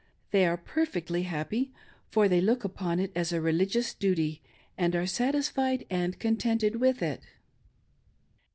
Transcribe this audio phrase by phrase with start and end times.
[0.31, 1.71] They are perfectly happy,
[2.09, 4.41] for they look upon it as a religious duty,
[4.75, 7.21] and are satisfied and contented with it."